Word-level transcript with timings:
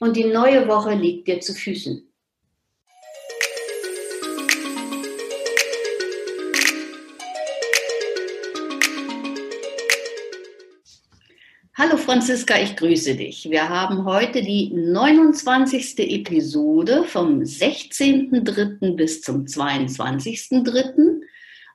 Und 0.00 0.16
die 0.16 0.24
neue 0.24 0.68
Woche 0.68 0.94
liegt 0.94 1.26
dir 1.26 1.40
zu 1.40 1.54
Füßen. 1.54 2.04
Hallo 11.74 11.96
Franziska, 11.96 12.60
ich 12.60 12.76
grüße 12.76 13.16
dich. 13.16 13.50
Wir 13.50 13.68
haben 13.68 14.04
heute 14.04 14.42
die 14.42 14.72
29. 14.72 15.98
Episode 15.98 17.04
vom 17.04 17.40
16.03. 17.40 18.94
bis 18.94 19.22
zum 19.22 19.44
22.03. 19.46 21.20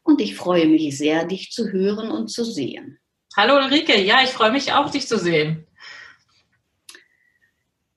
und 0.04 0.22
ich 0.22 0.36
freue 0.36 0.68
mich 0.68 0.98
sehr, 0.98 1.26
dich 1.26 1.52
zu 1.52 1.72
hören 1.72 2.12
und 2.12 2.30
zu 2.30 2.44
sehen. 2.44 3.00
Hallo 3.36 3.56
Ulrike, 3.56 4.00
ja, 4.02 4.22
ich 4.24 4.30
freue 4.30 4.52
mich 4.52 4.74
auch, 4.74 4.90
dich 4.92 5.08
zu 5.08 5.18
sehen. 5.18 5.66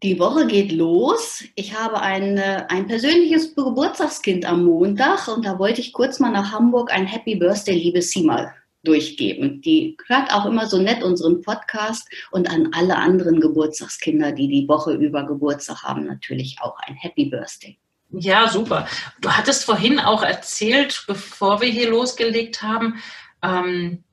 Die 0.02 0.18
Woche 0.18 0.46
geht 0.46 0.72
los. 0.72 1.42
Ich 1.54 1.74
habe 1.74 2.00
ein, 2.00 2.38
ein 2.38 2.86
persönliches 2.86 3.54
Geburtstagskind 3.54 4.44
am 4.44 4.64
Montag 4.64 5.26
und 5.26 5.46
da 5.46 5.58
wollte 5.58 5.80
ich 5.80 5.94
kurz 5.94 6.20
mal 6.20 6.30
nach 6.30 6.52
Hamburg 6.52 6.92
ein 6.92 7.06
Happy 7.06 7.34
Birthday, 7.36 7.74
liebe 7.74 8.02
Sima, 8.02 8.52
durchgeben. 8.84 9.62
Die 9.62 9.96
hört 10.06 10.32
auch 10.34 10.44
immer 10.44 10.66
so 10.66 10.76
nett 10.76 11.02
unseren 11.02 11.40
Podcast 11.40 12.06
und 12.30 12.50
an 12.50 12.70
alle 12.72 12.96
anderen 12.96 13.40
Geburtstagskinder, 13.40 14.32
die 14.32 14.48
die 14.48 14.68
Woche 14.68 14.92
über 14.92 15.24
Geburtstag 15.24 15.82
haben, 15.82 16.04
natürlich 16.04 16.58
auch 16.60 16.78
ein 16.80 16.94
Happy 16.94 17.24
Birthday. 17.24 17.78
Ja, 18.10 18.48
super. 18.48 18.86
Du 19.22 19.30
hattest 19.30 19.64
vorhin 19.64 19.98
auch 19.98 20.22
erzählt, 20.22 21.04
bevor 21.06 21.62
wir 21.62 21.68
hier 21.68 21.90
losgelegt 21.90 22.62
haben, 22.62 23.02
ähm, 23.42 24.04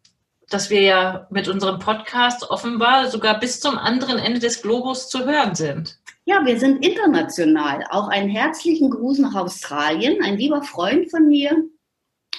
dass 0.54 0.70
wir 0.70 0.82
ja 0.82 1.28
mit 1.30 1.48
unserem 1.48 1.80
Podcast 1.80 2.50
offenbar 2.50 3.10
sogar 3.10 3.40
bis 3.40 3.60
zum 3.60 3.78
anderen 3.78 4.20
Ende 4.20 4.40
des 4.40 4.62
Globus 4.62 5.10
zu 5.10 5.26
hören 5.26 5.56
sind. 5.56 5.98
Ja, 6.26 6.46
wir 6.46 6.60
sind 6.60 6.86
international. 6.86 7.84
Auch 7.90 8.08
einen 8.08 8.30
herzlichen 8.30 8.90
Gruß 8.90 9.20
nach 9.20 9.36
Australien. 9.36 10.24
Ein 10.24 10.38
lieber 10.38 10.62
Freund 10.62 11.10
von 11.12 11.28
mir, 11.28 11.64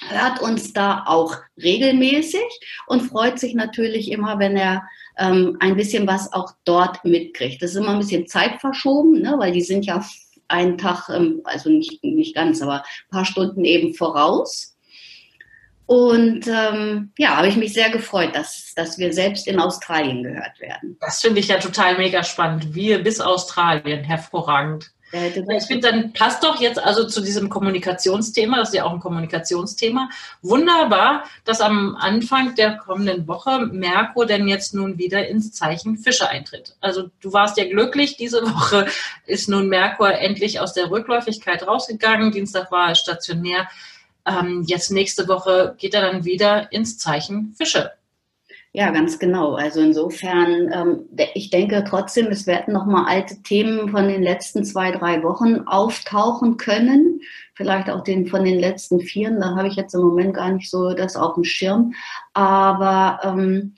hört 0.07 0.41
uns 0.41 0.73
da 0.73 1.03
auch 1.07 1.35
regelmäßig 1.61 2.43
und 2.87 3.01
freut 3.01 3.39
sich 3.39 3.53
natürlich 3.53 4.11
immer, 4.11 4.39
wenn 4.39 4.57
er 4.57 4.83
ähm, 5.17 5.57
ein 5.59 5.75
bisschen 5.75 6.07
was 6.07 6.31
auch 6.33 6.53
dort 6.65 7.03
mitkriegt. 7.05 7.61
Das 7.61 7.71
ist 7.71 7.77
immer 7.77 7.91
ein 7.91 7.99
bisschen 7.99 8.27
zeitverschoben, 8.27 9.21
ne, 9.21 9.35
weil 9.37 9.51
die 9.51 9.61
sind 9.61 9.85
ja 9.85 10.03
einen 10.47 10.77
Tag, 10.77 11.09
ähm, 11.09 11.41
also 11.43 11.69
nicht, 11.69 12.03
nicht 12.03 12.35
ganz, 12.35 12.61
aber 12.61 12.77
ein 12.79 13.09
paar 13.11 13.25
Stunden 13.25 13.65
eben 13.65 13.93
voraus. 13.93 14.74
Und 15.87 16.47
ähm, 16.47 17.11
ja, 17.17 17.37
habe 17.37 17.47
ich 17.47 17.57
mich 17.57 17.73
sehr 17.73 17.91
gefreut, 17.91 18.35
dass, 18.35 18.73
dass 18.75 18.97
wir 18.97 19.13
selbst 19.13 19.47
in 19.47 19.59
Australien 19.59 20.23
gehört 20.23 20.59
werden. 20.59 20.97
Das 20.99 21.21
finde 21.21 21.39
ich 21.39 21.47
ja 21.47 21.59
total 21.59 21.97
mega 21.97 22.23
spannend. 22.23 22.73
Wir 22.73 23.03
bis 23.03 23.21
Australien, 23.21 24.03
hervorragend. 24.03 24.91
Ich 25.13 25.65
finde, 25.67 25.91
dann 25.91 26.13
passt 26.13 26.43
doch 26.43 26.59
jetzt 26.59 26.79
also 26.79 27.05
zu 27.05 27.21
diesem 27.21 27.47
Kommunikationsthema, 27.47 28.57
das 28.57 28.69
ist 28.69 28.75
ja 28.75 28.83
auch 28.83 28.91
ein 28.91 28.99
Kommunikationsthema, 28.99 30.09
wunderbar, 30.41 31.23
dass 31.45 31.61
am 31.61 31.95
Anfang 31.95 32.55
der 32.55 32.77
kommenden 32.77 33.25
Woche 33.27 33.67
Merkur 33.67 34.25
denn 34.25 34.47
jetzt 34.47 34.73
nun 34.73 34.97
wieder 34.97 35.27
ins 35.27 35.53
Zeichen 35.53 35.97
Fische 35.97 36.27
eintritt. 36.27 36.75
Also 36.81 37.11
du 37.21 37.31
warst 37.31 37.57
ja 37.57 37.65
glücklich, 37.65 38.17
diese 38.17 38.41
Woche 38.41 38.87
ist 39.25 39.47
nun 39.47 39.69
Merkur 39.69 40.11
endlich 40.11 40.59
aus 40.59 40.73
der 40.73 40.89
Rückläufigkeit 40.89 41.65
rausgegangen, 41.65 42.31
Dienstag 42.31 42.71
war 42.71 42.89
er 42.89 42.95
stationär, 42.95 43.69
ähm, 44.27 44.63
jetzt 44.67 44.91
nächste 44.91 45.27
Woche 45.27 45.75
geht 45.77 45.93
er 45.93 46.01
dann 46.01 46.25
wieder 46.25 46.71
ins 46.71 46.97
Zeichen 46.97 47.53
Fische. 47.57 47.91
Ja, 48.75 48.91
ganz 48.91 49.19
genau. 49.19 49.55
Also 49.55 49.79
insofern, 49.79 50.69
ähm, 50.73 51.05
ich 51.33 51.49
denke 51.49 51.85
trotzdem, 51.87 52.27
es 52.27 52.45
werden 52.45 52.73
nochmal 52.73 53.05
alte 53.05 53.41
Themen 53.41 53.87
von 53.87 54.09
den 54.09 54.21
letzten 54.21 54.65
zwei, 54.65 54.91
drei 54.91 55.23
Wochen 55.23 55.61
auftauchen 55.65 56.57
können. 56.57 57.21
Vielleicht 57.53 57.89
auch 57.89 58.03
den 58.03 58.27
von 58.27 58.43
den 58.43 58.59
letzten 58.59 58.99
vieren. 58.99 59.39
Da 59.39 59.55
habe 59.55 59.69
ich 59.69 59.77
jetzt 59.77 59.95
im 59.95 60.01
Moment 60.01 60.33
gar 60.33 60.51
nicht 60.51 60.69
so 60.69 60.93
das 60.93 61.15
auf 61.15 61.35
dem 61.35 61.45
Schirm. 61.45 61.93
Aber 62.33 63.21
ähm, 63.23 63.75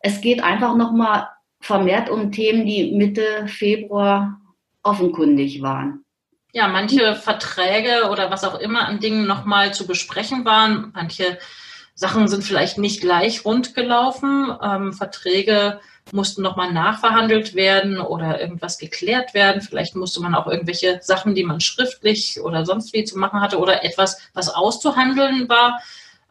es 0.00 0.22
geht 0.22 0.42
einfach 0.42 0.76
nochmal 0.76 1.28
vermehrt 1.60 2.08
um 2.08 2.32
Themen, 2.32 2.64
die 2.64 2.92
Mitte 2.92 3.46
Februar 3.48 4.40
offenkundig 4.82 5.60
waren. 5.60 6.06
Ja, 6.52 6.66
manche 6.66 7.14
Verträge 7.14 8.08
oder 8.10 8.30
was 8.30 8.44
auch 8.44 8.58
immer 8.58 8.86
an 8.86 9.00
Dingen 9.00 9.26
nochmal 9.26 9.74
zu 9.74 9.86
besprechen 9.86 10.44
waren. 10.46 10.92
Manche 10.94 11.38
Sachen 11.94 12.28
sind 12.28 12.42
vielleicht 12.42 12.78
nicht 12.78 13.00
gleich 13.00 13.44
rund 13.44 13.74
gelaufen. 13.74 14.56
Ähm, 14.62 14.92
Verträge 14.94 15.80
mussten 16.12 16.40
nochmal 16.40 16.72
nachverhandelt 16.72 17.54
werden 17.54 18.00
oder 18.00 18.40
irgendwas 18.40 18.78
geklärt 18.78 19.34
werden. 19.34 19.60
Vielleicht 19.60 19.94
musste 19.94 20.22
man 20.22 20.34
auch 20.34 20.46
irgendwelche 20.46 21.00
Sachen, 21.02 21.34
die 21.34 21.44
man 21.44 21.60
schriftlich 21.60 22.40
oder 22.40 22.64
sonst 22.64 22.94
wie 22.94 23.04
zu 23.04 23.18
machen 23.18 23.40
hatte 23.40 23.58
oder 23.58 23.84
etwas, 23.84 24.18
was 24.32 24.48
auszuhandeln 24.48 25.48
war. 25.48 25.80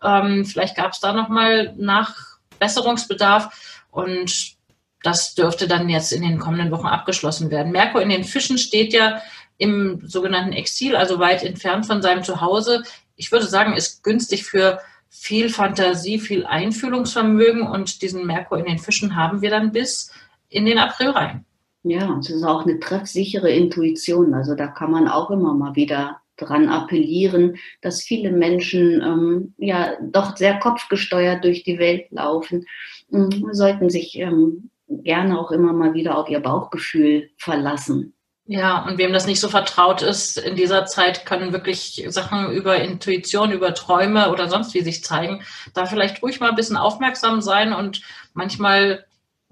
Ähm, 0.01 0.45
vielleicht 0.45 0.75
gab 0.75 0.93
es 0.93 0.99
da 0.99 1.13
nochmal 1.13 1.75
Nachbesserungsbedarf 1.77 3.83
und 3.91 4.57
das 5.03 5.35
dürfte 5.35 5.67
dann 5.67 5.89
jetzt 5.89 6.11
in 6.11 6.23
den 6.23 6.39
kommenden 6.39 6.71
Wochen 6.71 6.87
abgeschlossen 6.87 7.51
werden. 7.51 7.71
Merkur 7.71 8.01
in 8.01 8.09
den 8.09 8.23
Fischen 8.23 8.57
steht 8.57 8.93
ja 8.93 9.21
im 9.57 10.01
sogenannten 10.05 10.53
Exil, 10.53 10.95
also 10.95 11.19
weit 11.19 11.43
entfernt 11.43 11.85
von 11.85 12.01
seinem 12.01 12.23
Zuhause. 12.23 12.83
Ich 13.15 13.31
würde 13.31 13.47
sagen, 13.47 13.75
ist 13.75 14.03
günstig 14.03 14.45
für 14.45 14.79
viel 15.09 15.49
Fantasie, 15.49 16.19
viel 16.19 16.45
Einfühlungsvermögen 16.45 17.63
und 17.63 18.01
diesen 18.01 18.25
Merkur 18.25 18.59
in 18.59 18.65
den 18.65 18.77
Fischen 18.77 19.15
haben 19.15 19.41
wir 19.41 19.49
dann 19.49 19.71
bis 19.71 20.11
in 20.49 20.65
den 20.65 20.77
April 20.77 21.09
rein. 21.09 21.45
Ja, 21.83 22.17
es 22.19 22.29
ist 22.29 22.43
auch 22.43 22.65
eine 22.65 22.79
treffsichere 22.79 23.49
Intuition. 23.49 24.33
Also 24.33 24.55
da 24.55 24.67
kann 24.67 24.91
man 24.91 25.07
auch 25.07 25.31
immer 25.31 25.53
mal 25.53 25.75
wieder 25.75 26.21
dran 26.35 26.69
appellieren, 26.69 27.57
dass 27.81 28.03
viele 28.03 28.31
Menschen 28.31 29.01
ähm, 29.01 29.53
ja 29.57 29.93
doch 30.01 30.35
sehr 30.37 30.59
kopfgesteuert 30.59 31.43
durch 31.43 31.63
die 31.63 31.79
Welt 31.79 32.11
laufen, 32.11 32.65
ähm, 33.11 33.49
sollten 33.51 33.89
sich 33.89 34.17
ähm, 34.19 34.69
gerne 34.87 35.39
auch 35.39 35.51
immer 35.51 35.73
mal 35.73 35.93
wieder 35.93 36.17
auf 36.17 36.29
ihr 36.29 36.39
Bauchgefühl 36.39 37.29
verlassen. 37.37 38.13
Ja, 38.49 38.85
und 38.85 38.97
wem 38.97 39.11
das 39.11 39.27
nicht 39.27 39.41
so 39.41 39.49
vertraut 39.49 40.01
ist, 40.01 40.37
in 40.37 40.55
dieser 40.55 40.85
Zeit 40.85 41.25
können 41.25 41.51
wirklich 41.51 42.05
Sachen 42.07 42.49
über 42.51 42.77
Intuition, 42.81 43.51
über 43.51 43.73
Träume 43.73 44.31
oder 44.31 44.47
sonst 44.47 44.73
wie 44.73 44.81
sich 44.81 45.03
zeigen. 45.03 45.43
Da 45.73 45.85
vielleicht 45.85 46.23
ruhig 46.23 46.39
mal 46.39 46.49
ein 46.49 46.55
bisschen 46.55 46.77
aufmerksam 46.77 47.41
sein 47.41 47.73
und 47.73 48.01
manchmal, 48.33 49.05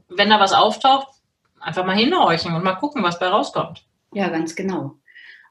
wenn 0.07 0.29
da 0.29 0.39
was 0.39 0.53
auftaucht, 0.53 1.07
einfach 1.59 1.85
mal 1.85 1.95
hinhorchen 1.95 2.55
und 2.55 2.63
mal 2.63 2.75
gucken, 2.75 3.03
was 3.03 3.19
bei 3.19 3.27
rauskommt. 3.27 3.83
Ja, 4.13 4.29
ganz 4.29 4.55
genau. 4.55 4.95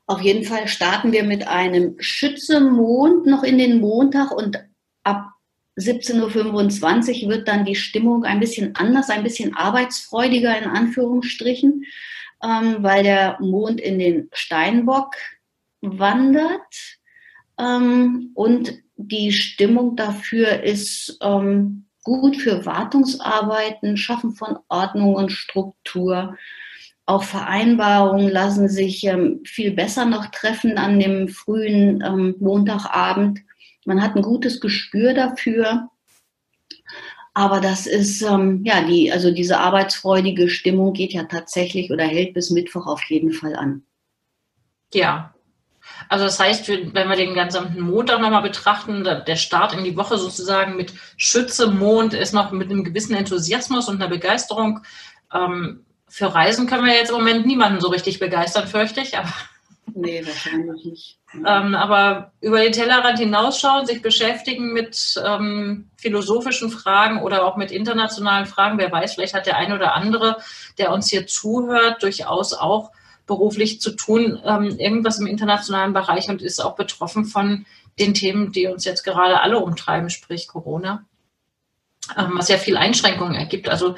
Auf 0.06 0.22
jeden 0.22 0.44
Fall 0.44 0.66
starten 0.66 1.12
wir 1.12 1.22
mit 1.22 1.46
einem 1.46 1.96
Schütze-Mond 1.98 3.26
noch 3.26 3.42
in 3.42 3.58
den 3.58 3.78
Montag 3.78 4.30
und 4.30 4.58
ab 5.02 5.32
17.25 5.76 7.24
Uhr 7.24 7.30
wird 7.30 7.48
dann 7.48 7.66
die 7.66 7.76
Stimmung 7.76 8.24
ein 8.24 8.40
bisschen 8.40 8.74
anders, 8.74 9.10
ein 9.10 9.22
bisschen 9.22 9.54
arbeitsfreudiger 9.54 10.56
in 10.56 10.70
Anführungsstrichen 10.70 11.84
ähm, 12.42 12.76
weil 12.80 13.02
der 13.02 13.38
Mond 13.40 13.80
in 13.80 13.98
den 13.98 14.28
Steinbock 14.32 15.16
wandert 15.80 16.98
ähm, 17.58 18.30
und 18.34 18.82
die 18.96 19.32
Stimmung 19.32 19.96
dafür 19.96 20.62
ist 20.62 21.18
ähm, 21.20 21.86
gut 22.04 22.36
für 22.36 22.64
Wartungsarbeiten, 22.64 23.96
Schaffen 23.96 24.32
von 24.32 24.58
Ordnung 24.68 25.14
und 25.14 25.32
Struktur. 25.32 26.36
Auch 27.06 27.24
Vereinbarungen 27.24 28.28
lassen 28.28 28.68
sich 28.68 29.04
ähm, 29.04 29.40
viel 29.44 29.72
besser 29.72 30.04
noch 30.04 30.26
treffen 30.26 30.78
an 30.78 30.98
dem 31.00 31.28
frühen 31.28 32.02
ähm, 32.02 32.34
Montagabend. 32.40 33.40
Man 33.84 34.02
hat 34.02 34.16
ein 34.16 34.22
gutes 34.22 34.60
Gespür 34.60 35.12
dafür. 35.12 35.90
Aber 37.34 37.60
das 37.60 37.86
ist, 37.86 38.22
ähm, 38.22 38.62
ja, 38.64 38.82
die, 38.82 39.12
also 39.12 39.32
diese 39.32 39.58
arbeitsfreudige 39.58 40.48
Stimmung 40.48 40.92
geht 40.92 41.12
ja 41.12 41.24
tatsächlich 41.24 41.90
oder 41.90 42.04
hält 42.04 42.32
bis 42.32 42.50
Mittwoch 42.50 42.86
auf 42.86 43.02
jeden 43.10 43.32
Fall 43.32 43.56
an. 43.56 43.82
Ja. 44.92 45.34
Also 46.08 46.24
das 46.24 46.38
heißt, 46.38 46.68
wenn 46.68 47.08
wir 47.08 47.16
den 47.16 47.34
ganzen 47.34 47.78
Montag 47.80 48.20
nochmal 48.20 48.42
betrachten, 48.42 49.04
der 49.04 49.36
Start 49.36 49.74
in 49.74 49.84
die 49.84 49.96
Woche 49.96 50.16
sozusagen 50.16 50.76
mit 50.76 50.94
Schütze, 51.16 51.70
Mond 51.70 52.14
ist 52.14 52.32
noch 52.32 52.52
mit 52.52 52.70
einem 52.70 52.84
gewissen 52.84 53.14
Enthusiasmus 53.14 53.88
und 53.88 53.96
einer 53.96 54.08
Begeisterung. 54.08 54.80
Ähm, 55.32 55.84
für 56.08 56.32
Reisen 56.32 56.68
können 56.68 56.86
wir 56.86 56.94
jetzt 56.94 57.10
im 57.10 57.16
Moment 57.16 57.46
niemanden 57.46 57.80
so 57.80 57.88
richtig 57.88 58.20
begeistern, 58.20 58.68
fürchte 58.68 59.00
ich. 59.00 59.18
Aber 59.18 59.32
Nee, 59.96 60.26
wahrscheinlich 60.26 60.84
nicht. 60.84 61.18
Ähm, 61.46 61.74
aber 61.76 62.32
über 62.40 62.60
den 62.60 62.72
Tellerrand 62.72 63.18
hinausschauen, 63.18 63.86
sich 63.86 64.02
beschäftigen 64.02 64.72
mit 64.72 65.14
ähm, 65.24 65.88
philosophischen 65.96 66.68
Fragen 66.70 67.22
oder 67.22 67.44
auch 67.44 67.56
mit 67.56 67.70
internationalen 67.70 68.46
Fragen. 68.46 68.76
Wer 68.78 68.90
weiß, 68.90 69.14
vielleicht 69.14 69.34
hat 69.34 69.46
der 69.46 69.56
eine 69.56 69.76
oder 69.76 69.94
andere, 69.94 70.38
der 70.78 70.92
uns 70.92 71.08
hier 71.08 71.28
zuhört, 71.28 72.02
durchaus 72.02 72.54
auch 72.54 72.90
beruflich 73.26 73.80
zu 73.80 73.92
tun, 73.92 74.40
ähm, 74.44 74.78
irgendwas 74.78 75.20
im 75.20 75.28
internationalen 75.28 75.92
Bereich 75.92 76.28
und 76.28 76.42
ist 76.42 76.60
auch 76.60 76.74
betroffen 76.74 77.24
von 77.24 77.64
den 77.98 78.14
Themen, 78.14 78.50
die 78.50 78.66
uns 78.66 78.84
jetzt 78.84 79.04
gerade 79.04 79.40
alle 79.40 79.60
umtreiben, 79.60 80.10
sprich 80.10 80.48
Corona, 80.48 81.04
ähm, 82.16 82.32
was 82.34 82.48
ja 82.48 82.58
viel 82.58 82.76
Einschränkungen 82.76 83.36
ergibt. 83.36 83.68
Also 83.68 83.94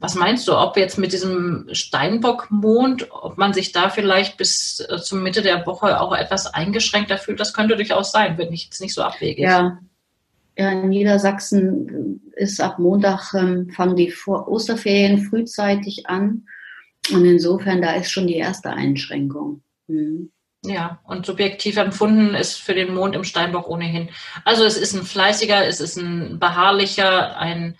was 0.00 0.14
meinst 0.14 0.46
du, 0.46 0.56
ob 0.56 0.76
jetzt 0.76 0.96
mit 0.96 1.12
diesem 1.12 1.68
Steinbock-Mond, 1.72 3.08
ob 3.10 3.36
man 3.36 3.52
sich 3.52 3.72
da 3.72 3.90
vielleicht 3.90 4.36
bis 4.36 4.84
äh, 4.88 4.98
zur 4.98 5.18
Mitte 5.18 5.42
der 5.42 5.66
Woche 5.66 6.00
auch 6.00 6.14
etwas 6.14 6.46
eingeschränkter 6.46 7.18
fühlt? 7.18 7.40
Das 7.40 7.52
könnte 7.52 7.74
durchaus 7.74 8.12
sein, 8.12 8.38
wenn 8.38 8.52
ich 8.52 8.64
jetzt 8.64 8.80
nicht 8.80 8.94
so 8.94 9.02
abwegig. 9.02 9.40
Ja. 9.40 9.78
ja, 10.56 10.70
in 10.70 10.88
Niedersachsen 10.88 12.20
ist 12.36 12.60
ab 12.60 12.78
Montag, 12.78 13.34
ähm, 13.34 13.70
fangen 13.70 13.96
die 13.96 14.12
Vor 14.12 14.46
Osterferien 14.48 15.18
frühzeitig 15.18 16.06
an. 16.06 16.46
Und 17.12 17.24
insofern, 17.24 17.82
da 17.82 17.94
ist 17.94 18.12
schon 18.12 18.28
die 18.28 18.36
erste 18.36 18.70
Einschränkung. 18.70 19.62
Mhm. 19.88 20.30
Ja, 20.64 21.00
und 21.04 21.24
subjektiv 21.24 21.76
empfunden 21.76 22.34
ist 22.34 22.60
für 22.60 22.74
den 22.74 22.94
Mond 22.94 23.14
im 23.14 23.24
Steinbock 23.24 23.68
ohnehin. 23.68 24.10
Also 24.44 24.64
es 24.64 24.76
ist 24.76 24.94
ein 24.94 25.04
fleißiger, 25.04 25.66
es 25.66 25.80
ist 25.80 25.96
ein 25.96 26.38
beharrlicher, 26.38 27.36
ein 27.36 27.76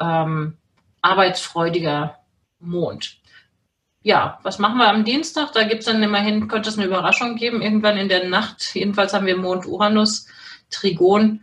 ähm, 0.00 0.56
arbeitsfreudiger 1.02 2.18
Mond. 2.60 3.18
Ja, 4.02 4.38
was 4.42 4.58
machen 4.58 4.78
wir 4.78 4.88
am 4.88 5.04
Dienstag? 5.04 5.52
Da 5.52 5.64
gibt 5.64 5.80
es 5.80 5.86
dann 5.86 6.02
immerhin, 6.02 6.48
könnte 6.48 6.68
es 6.68 6.78
eine 6.78 6.86
Überraschung 6.86 7.36
geben, 7.36 7.62
irgendwann 7.62 7.98
in 7.98 8.08
der 8.08 8.28
Nacht. 8.28 8.74
Jedenfalls 8.74 9.12
haben 9.12 9.26
wir 9.26 9.36
Mond 9.36 9.66
Uranus, 9.66 10.26
Trigon. 10.70 11.42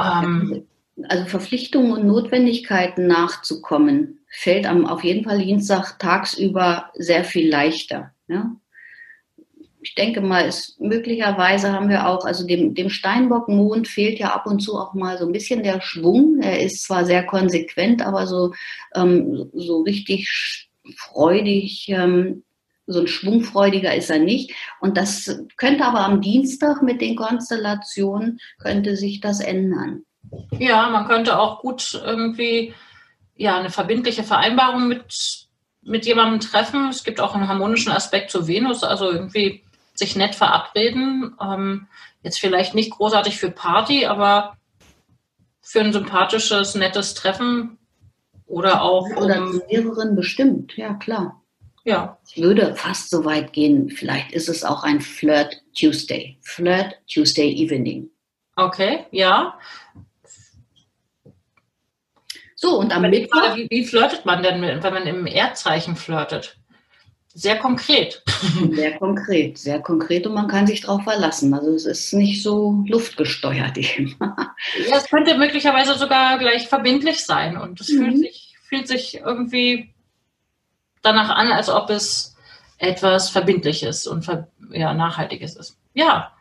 Ähm, 0.00 0.66
also 1.08 1.24
Verpflichtungen 1.26 1.92
und 1.92 2.06
Notwendigkeiten 2.06 3.06
nachzukommen, 3.06 4.20
fällt 4.28 4.66
am, 4.66 4.86
auf 4.86 5.04
jeden 5.04 5.24
Fall 5.24 5.38
Dienstag 5.38 5.98
tagsüber 5.98 6.90
sehr 6.94 7.24
viel 7.24 7.50
leichter. 7.50 8.12
Ja? 8.28 8.52
Ich 9.82 9.96
denke 9.96 10.20
mal, 10.20 10.46
ist, 10.46 10.80
möglicherweise 10.80 11.72
haben 11.72 11.88
wir 11.88 12.06
auch, 12.08 12.24
also 12.24 12.46
dem, 12.46 12.74
dem 12.74 12.88
Steinbock-Mond 12.88 13.88
fehlt 13.88 14.18
ja 14.20 14.32
ab 14.32 14.46
und 14.46 14.60
zu 14.60 14.78
auch 14.78 14.94
mal 14.94 15.18
so 15.18 15.26
ein 15.26 15.32
bisschen 15.32 15.64
der 15.64 15.80
Schwung. 15.80 16.40
Er 16.40 16.62
ist 16.62 16.84
zwar 16.84 17.04
sehr 17.04 17.24
konsequent, 17.26 18.00
aber 18.00 18.28
so, 18.28 18.54
ähm, 18.94 19.50
so 19.52 19.82
richtig 19.82 20.68
freudig, 20.96 21.88
ähm, 21.88 22.44
so 22.86 23.00
ein 23.00 23.08
schwungfreudiger 23.08 23.94
ist 23.94 24.10
er 24.10 24.20
nicht. 24.20 24.52
Und 24.80 24.96
das 24.96 25.40
könnte 25.56 25.84
aber 25.84 26.00
am 26.00 26.20
Dienstag 26.20 26.82
mit 26.82 27.00
den 27.00 27.16
Konstellationen, 27.16 28.38
könnte 28.60 28.96
sich 28.96 29.20
das 29.20 29.40
ändern. 29.40 30.04
Ja, 30.58 30.88
man 30.90 31.06
könnte 31.06 31.38
auch 31.40 31.60
gut 31.60 32.00
irgendwie 32.04 32.72
ja, 33.36 33.58
eine 33.58 33.70
verbindliche 33.70 34.22
Vereinbarung 34.22 34.86
mit, 34.86 35.48
mit 35.82 36.06
jemandem 36.06 36.38
treffen. 36.38 36.88
Es 36.88 37.02
gibt 37.02 37.20
auch 37.20 37.34
einen 37.34 37.48
harmonischen 37.48 37.90
Aspekt 37.90 38.30
zu 38.30 38.46
Venus, 38.46 38.84
also 38.84 39.10
irgendwie 39.10 39.64
sich 40.02 40.16
nett 40.16 40.34
verabreden. 40.34 41.36
Ähm, 41.40 41.86
jetzt 42.22 42.40
vielleicht 42.40 42.74
nicht 42.74 42.90
großartig 42.90 43.38
für 43.38 43.50
Party, 43.50 44.06
aber 44.06 44.56
für 45.60 45.80
ein 45.80 45.92
sympathisches, 45.92 46.74
nettes 46.74 47.14
Treffen 47.14 47.78
oder 48.46 48.82
auch. 48.82 49.08
Oder 49.16 49.42
um, 49.42 49.62
mehreren 49.70 50.16
bestimmt, 50.16 50.76
ja 50.76 50.94
klar. 50.94 51.42
Ja. 51.84 52.18
Ich 52.28 52.42
würde 52.42 52.76
fast 52.76 53.10
so 53.10 53.24
weit 53.24 53.52
gehen, 53.52 53.90
vielleicht 53.90 54.32
ist 54.32 54.48
es 54.48 54.64
auch 54.64 54.84
ein 54.84 55.00
Flirt 55.00 55.62
Tuesday. 55.78 56.38
Flirt 56.42 56.96
Tuesday 57.12 57.50
Evening. 57.50 58.10
Okay, 58.56 59.06
ja. 59.10 59.58
So, 62.54 62.78
und 62.78 62.94
am 62.94 63.02
Mittwoch. 63.02 63.56
Wie, 63.56 63.66
wie 63.70 63.84
flirtet 63.84 64.24
man 64.24 64.42
denn, 64.42 64.62
wenn 64.62 64.80
man 64.80 65.06
im 65.06 65.26
Erdzeichen 65.26 65.96
flirtet? 65.96 66.58
Sehr 67.34 67.58
konkret. 67.58 68.22
Sehr 68.72 68.98
konkret, 68.98 69.56
sehr 69.56 69.80
konkret 69.80 70.26
und 70.26 70.34
man 70.34 70.48
kann 70.48 70.66
sich 70.66 70.82
darauf 70.82 71.02
verlassen. 71.04 71.54
Also 71.54 71.70
es 71.74 71.86
ist 71.86 72.12
nicht 72.12 72.42
so 72.42 72.84
luftgesteuert 72.86 73.78
eben. 73.78 74.16
Ja, 74.88 74.96
es 74.96 75.08
könnte 75.08 75.36
möglicherweise 75.36 75.94
sogar 75.94 76.38
gleich 76.38 76.68
verbindlich 76.68 77.24
sein 77.24 77.56
und 77.56 77.80
es 77.80 77.88
mhm. 77.88 78.04
fühlt, 78.04 78.18
sich, 78.18 78.54
fühlt 78.68 78.88
sich 78.88 79.14
irgendwie 79.16 79.92
danach 81.02 81.30
an, 81.30 81.50
als 81.50 81.68
ob 81.68 81.90
es 81.90 82.36
etwas 82.78 83.30
Verbindliches 83.30 84.06
und 84.06 84.26
ja, 84.70 84.94
Nachhaltiges 84.94 85.56
ist. 85.56 85.78
Ja, 85.94 86.32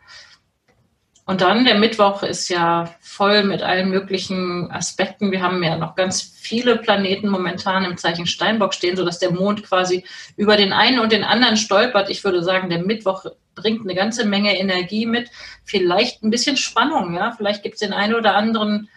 und 1.31 1.39
dann 1.39 1.63
der 1.63 1.79
Mittwoch 1.79 2.23
ist 2.23 2.49
ja 2.49 2.93
voll 2.99 3.45
mit 3.45 3.61
allen 3.61 3.89
möglichen 3.89 4.69
Aspekten. 4.69 5.31
Wir 5.31 5.41
haben 5.41 5.63
ja 5.63 5.77
noch 5.77 5.95
ganz 5.95 6.21
viele 6.21 6.75
Planeten 6.75 7.29
momentan 7.29 7.85
im 7.85 7.95
Zeichen 7.95 8.27
Steinbock 8.27 8.73
stehen, 8.73 8.97
sodass 8.97 9.19
der 9.19 9.31
Mond 9.31 9.63
quasi 9.63 10.03
über 10.35 10.57
den 10.57 10.73
einen 10.73 10.99
und 10.99 11.13
den 11.13 11.23
anderen 11.23 11.55
stolpert. 11.55 12.09
Ich 12.09 12.25
würde 12.25 12.43
sagen, 12.43 12.69
der 12.69 12.83
Mittwoch 12.83 13.23
bringt 13.55 13.83
eine 13.83 13.95
ganze 13.95 14.25
Menge 14.25 14.59
Energie 14.59 15.05
mit. 15.05 15.29
Vielleicht 15.63 16.21
ein 16.21 16.31
bisschen 16.31 16.57
Spannung, 16.57 17.13
ja. 17.13 17.31
Vielleicht 17.31 17.63
gibt 17.63 17.75
es 17.75 17.79
den 17.79 17.93
einen 17.93 18.15
oder 18.15 18.35
anderen 18.35 18.89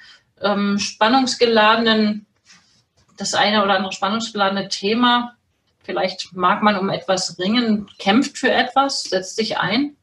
ähm, 0.43 0.81
spannungsgeladenen, 0.81 2.27
das 3.17 3.35
eine 3.35 3.63
oder 3.63 3.77
andere 3.77 3.93
spannungsgeladene 3.93 4.69
Thema. 4.71 5.37
Vielleicht 5.85 6.35
mag 6.35 6.65
man 6.65 6.77
um 6.81 6.91
etwas 6.91 7.39
ringen, 7.39 7.89
kämpft 8.01 8.39
für 8.39 8.51
etwas, 8.51 9.05
setzt 9.05 9.37
sich 9.37 9.57
ein. 9.59 9.95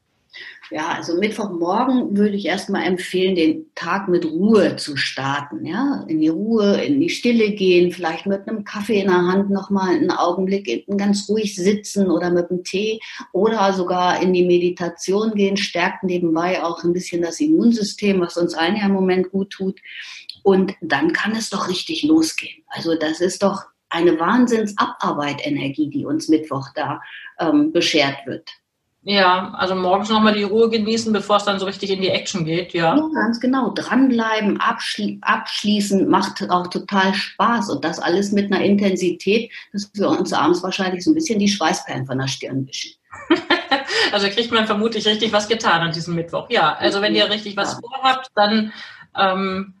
Ja, 0.72 0.94
also 0.94 1.18
Mittwochmorgen 1.18 2.16
würde 2.16 2.34
ich 2.34 2.46
erstmal 2.46 2.84
empfehlen, 2.84 3.34
den 3.34 3.66
Tag 3.74 4.08
mit 4.08 4.24
Ruhe 4.24 4.76
zu 4.76 4.96
starten. 4.96 5.66
Ja, 5.66 6.02
in 6.08 6.20
die 6.20 6.28
Ruhe, 6.28 6.82
in 6.82 6.98
die 6.98 7.10
Stille 7.10 7.50
gehen, 7.50 7.92
vielleicht 7.92 8.24
mit 8.24 8.48
einem 8.48 8.64
Kaffee 8.64 9.00
in 9.00 9.08
der 9.08 9.26
Hand 9.26 9.50
nochmal 9.50 9.94
einen 9.94 10.10
Augenblick 10.10 10.86
ganz 10.96 11.28
ruhig 11.28 11.54
sitzen 11.56 12.10
oder 12.10 12.30
mit 12.30 12.50
einem 12.50 12.64
Tee 12.64 13.00
oder 13.32 13.74
sogar 13.74 14.22
in 14.22 14.32
die 14.32 14.46
Meditation 14.46 15.34
gehen, 15.34 15.58
stärkt 15.58 16.04
nebenbei 16.04 16.64
auch 16.64 16.82
ein 16.84 16.94
bisschen 16.94 17.20
das 17.20 17.40
Immunsystem, 17.40 18.20
was 18.20 18.38
uns 18.38 18.54
allen 18.54 18.76
ja 18.76 18.86
im 18.86 18.92
Moment 18.92 19.30
gut 19.30 19.50
tut. 19.50 19.78
Und 20.42 20.74
dann 20.80 21.12
kann 21.12 21.32
es 21.32 21.50
doch 21.50 21.68
richtig 21.68 22.02
losgehen. 22.02 22.64
Also 22.68 22.94
das 22.94 23.20
ist 23.20 23.42
doch 23.42 23.64
eine 23.90 24.18
Wahnsinnsabarbeit-Energie, 24.18 25.90
die 25.90 26.06
uns 26.06 26.28
Mittwoch 26.28 26.68
da 26.74 27.02
ähm, 27.38 27.72
beschert 27.72 28.26
wird. 28.26 28.61
Ja, 29.04 29.52
also 29.54 29.74
morgens 29.74 30.10
nochmal 30.10 30.34
die 30.34 30.44
Ruhe 30.44 30.70
genießen, 30.70 31.12
bevor 31.12 31.38
es 31.38 31.44
dann 31.44 31.58
so 31.58 31.66
richtig 31.66 31.90
in 31.90 32.00
die 32.00 32.10
Action 32.10 32.44
geht, 32.44 32.72
ja. 32.72 32.96
Ja, 32.96 33.08
ganz 33.12 33.40
genau. 33.40 33.70
Dranbleiben, 33.70 34.60
abschli 34.60 35.18
abschließen, 35.22 36.08
macht 36.08 36.48
auch 36.50 36.68
total 36.68 37.12
Spaß. 37.12 37.68
Und 37.70 37.84
das 37.84 37.98
alles 37.98 38.30
mit 38.30 38.52
einer 38.52 38.64
Intensität, 38.64 39.50
dass 39.72 39.90
wir 39.94 40.08
uns 40.08 40.32
abends 40.32 40.62
wahrscheinlich 40.62 41.02
so 41.02 41.10
ein 41.10 41.14
bisschen 41.14 41.40
die 41.40 41.48
Schweißperlen 41.48 42.06
von 42.06 42.18
der 42.18 42.28
Stirn 42.28 42.64
wischen. 42.68 42.92
also 44.12 44.28
kriegt 44.28 44.52
man 44.52 44.66
vermutlich 44.66 45.04
richtig 45.04 45.32
was 45.32 45.48
getan 45.48 45.82
an 45.82 45.92
diesem 45.92 46.14
Mittwoch. 46.14 46.48
Ja, 46.48 46.74
also 46.74 47.02
wenn 47.02 47.16
ihr 47.16 47.28
richtig 47.28 47.56
was 47.56 47.80
vorhabt, 47.80 48.28
dann 48.36 48.72
ähm, 49.18 49.74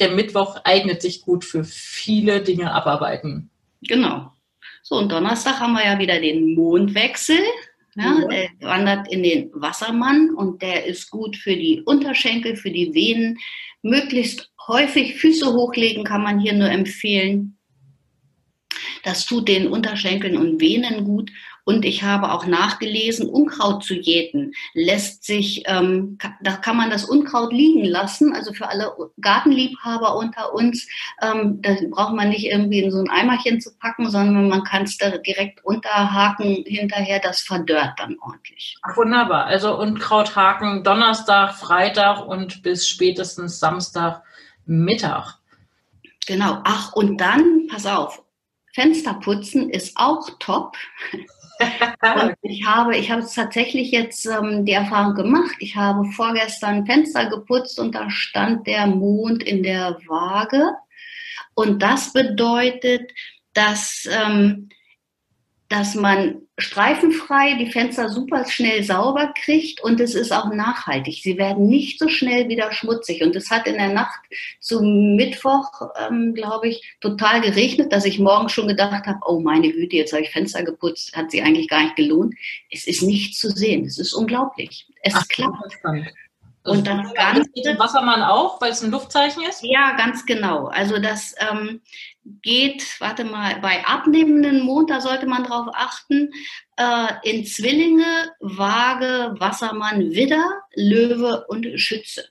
der 0.00 0.10
Mittwoch 0.10 0.58
eignet 0.64 1.00
sich 1.00 1.22
gut 1.22 1.44
für 1.44 1.62
viele 1.62 2.40
Dinge 2.42 2.72
abarbeiten. 2.72 3.50
Genau. 3.82 4.32
So, 4.82 4.96
und 4.96 5.12
Donnerstag 5.12 5.60
haben 5.60 5.74
wir 5.74 5.84
ja 5.84 5.98
wieder 5.98 6.18
den 6.20 6.54
Mondwechsel. 6.54 7.38
Ja, 7.96 8.20
ja. 8.20 8.26
Der 8.28 8.50
wandert 8.68 9.12
in 9.12 9.22
den 9.22 9.50
Wassermann 9.52 10.30
und 10.34 10.62
der 10.62 10.84
ist 10.86 11.10
gut 11.10 11.36
für 11.36 11.56
die 11.56 11.82
Unterschenkel, 11.82 12.56
für 12.56 12.70
die 12.70 12.94
Venen. 12.94 13.38
Möglichst 13.82 14.52
häufig 14.66 15.16
Füße 15.16 15.52
hochlegen 15.52 16.04
kann 16.04 16.22
man 16.22 16.40
hier 16.40 16.54
nur 16.54 16.70
empfehlen. 16.70 17.58
Das 19.02 19.26
tut 19.26 19.48
den 19.48 19.68
Unterschenkeln 19.68 20.36
und 20.36 20.60
Venen 20.60 21.04
gut 21.04 21.30
und 21.64 21.84
ich 21.84 22.02
habe 22.02 22.30
auch 22.32 22.46
nachgelesen, 22.46 23.28
Unkraut 23.28 23.84
zu 23.84 23.94
jäten 23.94 24.52
lässt 24.74 25.24
sich, 25.24 25.62
ähm, 25.66 26.18
da 26.42 26.52
kann 26.56 26.76
man 26.76 26.90
das 26.90 27.04
Unkraut 27.04 27.52
liegen 27.52 27.84
lassen. 27.84 28.34
Also 28.34 28.52
für 28.52 28.68
alle 28.68 28.92
Gartenliebhaber 29.20 30.16
unter 30.16 30.52
uns, 30.52 30.86
ähm, 31.22 31.62
da 31.62 31.74
braucht 31.90 32.14
man 32.14 32.28
nicht 32.28 32.44
irgendwie 32.44 32.80
in 32.80 32.90
so 32.90 32.98
ein 32.98 33.08
Eimerchen 33.08 33.60
zu 33.60 33.70
packen, 33.78 34.10
sondern 34.10 34.48
man 34.48 34.64
kann 34.64 34.82
es 34.82 34.98
da 34.98 35.16
direkt 35.16 35.64
unterhaken 35.64 36.64
hinterher. 36.66 37.20
Das 37.20 37.40
verdörrt 37.40 37.98
dann 37.98 38.16
ordentlich. 38.20 38.76
Ach, 38.82 38.96
wunderbar. 38.96 39.46
Also 39.46 39.78
Unkrauthaken 39.78 40.84
Donnerstag, 40.84 41.54
Freitag 41.54 42.26
und 42.26 42.62
bis 42.62 42.86
spätestens 42.86 43.58
Samstag 43.58 44.22
Mittag. 44.66 45.38
Genau. 46.26 46.60
Ach, 46.64 46.92
und 46.92 47.18
dann, 47.18 47.66
pass 47.70 47.86
auf, 47.86 48.22
Fenster 48.74 49.14
putzen 49.14 49.70
ist 49.70 49.96
auch 49.96 50.28
top. 50.40 50.76
Ich 52.42 52.66
habe, 52.66 52.96
ich 52.96 53.10
habe 53.10 53.24
tatsächlich 53.32 53.90
jetzt 53.90 54.26
ähm, 54.26 54.64
die 54.64 54.72
Erfahrung 54.72 55.14
gemacht. 55.14 55.54
Ich 55.60 55.76
habe 55.76 56.04
vorgestern 56.12 56.84
Fenster 56.84 57.26
geputzt 57.26 57.78
und 57.78 57.94
da 57.94 58.10
stand 58.10 58.66
der 58.66 58.86
Mond 58.86 59.42
in 59.42 59.62
der 59.62 59.98
Waage. 60.06 60.72
Und 61.54 61.82
das 61.82 62.12
bedeutet, 62.12 63.12
dass 63.52 64.08
ähm, 64.10 64.68
dass 65.68 65.94
man 65.94 66.42
streifenfrei 66.58 67.54
die 67.54 67.70
Fenster 67.70 68.08
super 68.08 68.44
schnell 68.46 68.84
sauber 68.84 69.32
kriegt 69.34 69.82
und 69.82 69.98
es 69.98 70.14
ist 70.14 70.32
auch 70.32 70.52
nachhaltig. 70.52 71.20
Sie 71.22 71.38
werden 71.38 71.66
nicht 71.68 71.98
so 71.98 72.08
schnell 72.08 72.48
wieder 72.48 72.70
schmutzig. 72.72 73.22
Und 73.22 73.34
es 73.34 73.50
hat 73.50 73.66
in 73.66 73.74
der 73.74 73.92
Nacht 73.92 74.20
zum 74.60 75.16
Mittwoch, 75.16 75.70
ähm, 75.98 76.34
glaube 76.34 76.68
ich, 76.68 76.96
total 77.00 77.40
geregnet, 77.40 77.92
dass 77.92 78.04
ich 78.04 78.18
morgen 78.18 78.50
schon 78.50 78.68
gedacht 78.68 79.06
habe, 79.06 79.20
oh 79.26 79.40
meine 79.40 79.72
Güte, 79.72 79.96
jetzt 79.96 80.12
habe 80.12 80.22
ich 80.22 80.30
Fenster 80.30 80.62
geputzt, 80.62 81.16
hat 81.16 81.30
sie 81.30 81.42
eigentlich 81.42 81.68
gar 81.68 81.82
nicht 81.82 81.96
gelohnt. 81.96 82.34
Es 82.70 82.86
ist 82.86 83.02
nicht 83.02 83.36
zu 83.36 83.50
sehen. 83.50 83.84
Es 83.84 83.98
ist 83.98 84.12
unglaublich. 84.12 84.86
Es 85.02 85.14
Ach, 85.16 85.26
klappt. 85.28 85.56
Und 86.64 86.86
das 86.86 87.12
Ganze. 87.12 87.50
Den 87.62 87.78
Wassermann 87.78 88.22
auch, 88.22 88.60
weil 88.60 88.72
es 88.72 88.82
ein 88.82 88.90
Luftzeichen 88.90 89.42
ist? 89.42 89.62
Ja, 89.62 89.96
ganz 89.96 90.24
genau. 90.24 90.66
Also 90.68 90.98
das 90.98 91.34
ähm, 91.38 91.82
geht, 92.42 93.00
warte 93.00 93.24
mal, 93.24 93.60
bei 93.60 93.84
abnehmenden 93.84 94.62
Mond, 94.62 94.90
da 94.90 95.00
sollte 95.00 95.26
man 95.26 95.44
drauf 95.44 95.68
achten, 95.74 96.30
äh, 96.76 97.08
in 97.22 97.44
Zwillinge, 97.44 98.32
Waage, 98.40 99.34
Wassermann, 99.38 100.10
Widder, 100.10 100.44
Löwe 100.74 101.44
und 101.48 101.66
Schütze. 101.78 102.24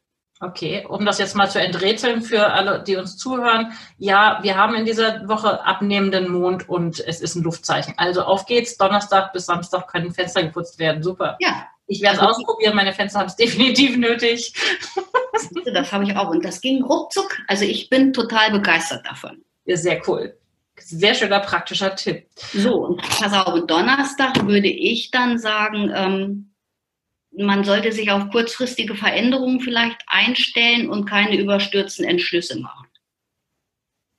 Okay, 0.43 0.85
um 0.89 1.05
das 1.05 1.19
jetzt 1.19 1.35
mal 1.35 1.49
zu 1.49 1.61
enträtseln 1.61 2.21
für 2.21 2.51
alle, 2.51 2.83
die 2.83 2.97
uns 2.97 3.15
zuhören. 3.17 3.71
Ja, 3.97 4.39
wir 4.41 4.57
haben 4.57 4.75
in 4.75 4.83
dieser 4.83 5.25
Woche 5.29 5.63
abnehmenden 5.65 6.29
Mond 6.29 6.67
und 6.67 6.99
es 6.99 7.21
ist 7.21 7.35
ein 7.35 7.43
Luftzeichen. 7.43 7.93
Also 7.95 8.23
auf 8.23 8.45
geht's. 8.45 8.75
Donnerstag 8.75 9.31
bis 9.31 9.45
Samstag 9.45 9.87
können 9.87 10.11
Fenster 10.11 10.43
geputzt 10.43 10.79
werden. 10.79 11.01
Super. 11.01 11.37
Ja, 11.39 11.67
ich 11.87 12.01
werde 12.01 12.17
es 12.17 12.21
also, 12.21 12.41
ausprobieren, 12.41 12.75
meine 12.75 12.91
Fenster 12.91 13.19
haben 13.19 13.27
es 13.27 13.35
definitiv 13.37 13.95
nötig. 13.95 14.53
Das 15.73 15.91
habe 15.93 16.03
ich 16.03 16.15
auch. 16.17 16.29
Und 16.29 16.43
das 16.43 16.59
ging 16.59 16.83
ruckzuck. 16.83 17.37
Also 17.47 17.63
ich 17.63 17.89
bin 17.89 18.11
total 18.11 18.51
begeistert 18.51 19.05
davon. 19.05 19.43
Ja, 19.65 19.77
sehr 19.77 20.01
cool. 20.07 20.37
Sehr 20.77 21.13
schöner 21.13 21.39
praktischer 21.39 21.95
Tipp. 21.95 22.27
So, 22.53 22.85
und 22.85 23.01
pass 23.01 23.33
auf, 23.33 23.65
Donnerstag 23.67 24.45
würde 24.47 24.67
ich 24.67 25.11
dann 25.11 25.37
sagen, 25.37 25.91
ähm, 25.93 26.53
man 27.35 27.63
sollte 27.63 27.91
sich 27.91 28.11
auf 28.11 28.29
kurzfristige 28.29 28.95
Veränderungen 28.95 29.59
vielleicht 29.59 30.01
einstellen 30.07 30.89
und 30.89 31.05
keine 31.05 31.37
überstürzten 31.37 32.05
Entschlüsse 32.05 32.59
machen. 32.59 32.87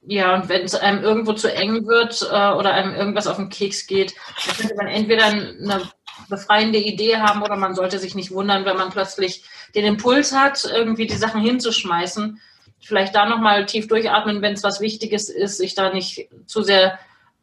Ja, 0.06 0.34
und 0.34 0.48
wenn 0.48 0.62
es 0.62 0.74
einem 0.74 1.02
irgendwo 1.02 1.32
zu 1.32 1.52
eng 1.52 1.86
wird 1.86 2.22
äh, 2.22 2.52
oder 2.52 2.74
einem 2.74 2.94
irgendwas 2.94 3.26
auf 3.26 3.36
den 3.36 3.48
Keks 3.48 3.86
geht, 3.86 4.14
dann 4.46 4.56
könnte 4.56 4.74
man 4.74 4.86
entweder 4.86 5.24
eine 5.24 5.90
befreiende 6.28 6.78
Idee 6.78 7.16
haben 7.16 7.42
oder 7.42 7.56
man 7.56 7.74
sollte 7.74 7.98
sich 7.98 8.14
nicht 8.14 8.30
wundern, 8.30 8.64
wenn 8.64 8.76
man 8.76 8.90
plötzlich 8.90 9.44
den 9.74 9.84
Impuls 9.84 10.32
hat, 10.32 10.64
irgendwie 10.64 11.06
die 11.06 11.16
Sachen 11.16 11.40
hinzuschmeißen. 11.40 12.40
Vielleicht 12.84 13.14
da 13.14 13.26
nochmal 13.26 13.66
tief 13.66 13.88
durchatmen, 13.88 14.42
wenn 14.42 14.54
es 14.54 14.62
was 14.62 14.80
Wichtiges 14.80 15.28
ist, 15.28 15.58
sich 15.58 15.74
da 15.74 15.92
nicht 15.92 16.28
zu 16.46 16.62
sehr 16.62 16.98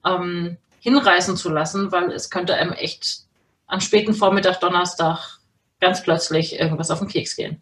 ähm, 0.06 0.58
hinreißen 0.80 1.38
zu 1.38 1.50
lassen, 1.50 1.92
weil 1.92 2.12
es 2.12 2.30
könnte 2.30 2.56
einem 2.56 2.74
echt 2.74 3.22
am 3.68 3.82
späten 3.82 4.14
Vormittag, 4.14 4.60
Donnerstag 4.60 5.40
ganz 5.80 6.04
plötzlich 6.04 6.60
irgendwas 6.60 6.92
auf 6.92 7.00
den 7.00 7.08
Keks 7.08 7.36
gehen. 7.36 7.62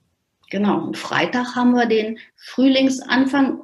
Genau, 0.49 0.79
und 0.79 0.97
Freitag 0.97 1.55
haben 1.55 1.73
wir 1.73 1.85
den 1.85 2.19
Frühlingsanfang 2.35 3.61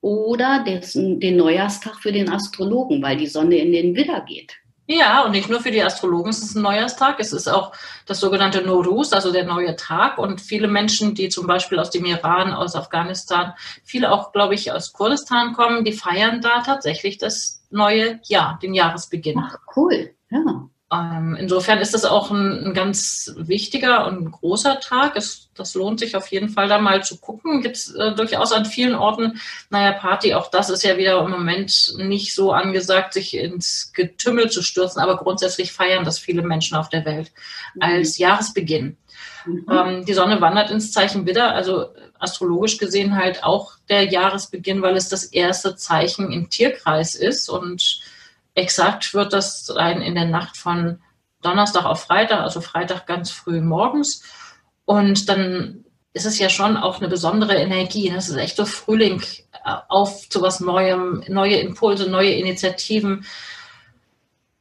oder 0.00 0.64
den, 0.64 1.36
Neujahrstag 1.36 1.96
für 2.00 2.12
den 2.12 2.30
Astrologen, 2.30 3.02
weil 3.02 3.16
die 3.16 3.26
Sonne 3.26 3.56
in 3.56 3.72
den 3.72 3.94
Widder 3.94 4.22
geht. 4.22 4.54
Ja, 4.92 5.24
und 5.24 5.30
nicht 5.30 5.48
nur 5.48 5.60
für 5.60 5.70
die 5.70 5.84
Astrologen 5.84 6.30
ist 6.30 6.42
es 6.42 6.56
ein 6.56 6.62
Neujahrstag, 6.62 7.20
es 7.20 7.32
ist 7.32 7.46
auch 7.46 7.72
das 8.06 8.18
sogenannte 8.18 8.62
Norus, 8.62 9.12
also 9.12 9.30
der 9.30 9.44
neue 9.44 9.76
Tag. 9.76 10.18
Und 10.18 10.40
viele 10.40 10.66
Menschen, 10.66 11.14
die 11.14 11.28
zum 11.28 11.46
Beispiel 11.46 11.78
aus 11.78 11.90
dem 11.90 12.04
Iran, 12.06 12.52
aus 12.52 12.74
Afghanistan, 12.74 13.54
viele 13.84 14.10
auch, 14.10 14.32
glaube 14.32 14.54
ich, 14.54 14.72
aus 14.72 14.92
Kurdistan 14.92 15.52
kommen, 15.52 15.84
die 15.84 15.92
feiern 15.92 16.40
da 16.40 16.62
tatsächlich 16.62 17.18
das 17.18 17.62
neue 17.70 18.18
Jahr, 18.24 18.58
den 18.60 18.74
Jahresbeginn. 18.74 19.38
Ach, 19.38 19.58
cool, 19.76 20.12
ja. 20.28 20.68
Ähm, 20.92 21.36
insofern 21.38 21.78
ist 21.78 21.94
das 21.94 22.04
auch 22.04 22.32
ein, 22.32 22.66
ein, 22.66 22.74
ganz 22.74 23.32
wichtiger 23.36 24.08
und 24.08 24.32
großer 24.32 24.80
Tag. 24.80 25.16
Es, 25.16 25.48
das 25.54 25.74
lohnt 25.74 26.00
sich 26.00 26.16
auf 26.16 26.26
jeden 26.28 26.48
Fall 26.48 26.66
da 26.66 26.78
mal 26.78 27.04
zu 27.04 27.18
gucken. 27.18 27.62
Gibt 27.62 27.76
es 27.76 27.94
äh, 27.94 28.12
durchaus 28.12 28.50
an 28.50 28.64
vielen 28.64 28.96
Orten, 28.96 29.40
naja, 29.70 29.92
Party, 29.92 30.34
auch 30.34 30.50
das 30.50 30.68
ist 30.68 30.82
ja 30.82 30.98
wieder 30.98 31.20
im 31.24 31.30
Moment 31.30 31.94
nicht 31.96 32.34
so 32.34 32.50
angesagt, 32.50 33.14
sich 33.14 33.36
ins 33.36 33.92
Getümmel 33.94 34.50
zu 34.50 34.62
stürzen, 34.62 35.00
aber 35.00 35.16
grundsätzlich 35.16 35.72
feiern 35.72 36.04
das 36.04 36.18
viele 36.18 36.42
Menschen 36.42 36.76
auf 36.76 36.88
der 36.88 37.04
Welt 37.04 37.30
mhm. 37.74 37.82
als 37.82 38.18
Jahresbeginn. 38.18 38.96
Mhm. 39.46 39.66
Ähm, 39.70 40.04
die 40.04 40.14
Sonne 40.14 40.40
wandert 40.40 40.72
ins 40.72 40.90
Zeichen 40.90 41.24
Widder, 41.24 41.54
also 41.54 41.86
astrologisch 42.18 42.78
gesehen 42.78 43.16
halt 43.16 43.44
auch 43.44 43.74
der 43.88 44.04
Jahresbeginn, 44.04 44.82
weil 44.82 44.96
es 44.96 45.08
das 45.08 45.24
erste 45.24 45.76
Zeichen 45.76 46.32
im 46.32 46.50
Tierkreis 46.50 47.14
ist 47.14 47.48
und 47.48 48.00
Exakt 48.60 49.14
wird 49.14 49.32
das 49.32 49.64
sein 49.64 50.02
in 50.02 50.14
der 50.14 50.26
Nacht 50.26 50.56
von 50.56 50.98
Donnerstag 51.42 51.86
auf 51.86 52.02
Freitag, 52.02 52.40
also 52.40 52.60
Freitag 52.60 53.06
ganz 53.06 53.30
früh 53.30 53.60
morgens. 53.60 54.22
Und 54.84 55.28
dann 55.28 55.84
ist 56.12 56.26
es 56.26 56.38
ja 56.38 56.50
schon 56.50 56.76
auch 56.76 56.98
eine 56.98 57.08
besondere 57.08 57.54
Energie. 57.54 58.10
Das 58.10 58.28
ist 58.28 58.36
echt 58.36 58.56
so 58.56 58.66
Frühling 58.66 59.22
äh, 59.64 59.76
auf 59.88 60.28
zu 60.28 60.42
was 60.42 60.60
Neuem, 60.60 61.24
neue 61.28 61.56
Impulse, 61.56 62.10
neue 62.10 62.32
Initiativen. 62.32 63.24